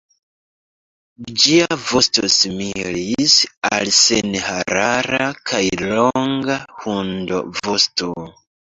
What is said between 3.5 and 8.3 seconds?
al senharara kaj longa hundovosto.